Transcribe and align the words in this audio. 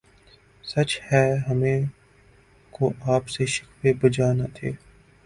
سچ 0.63 0.99
ہے 1.07 1.25
ہمیں 1.49 1.81
کو 2.73 2.91
آپ 3.13 3.23
کے 3.27 3.45
شکوے 3.45 3.93
بجا 4.01 4.31
نہ 4.33 4.47
تھے 4.53 4.71